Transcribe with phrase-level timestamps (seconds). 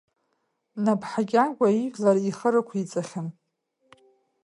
[0.83, 3.27] Наԥҳа Кьагәа ижәлар ихы рықиҵахьан.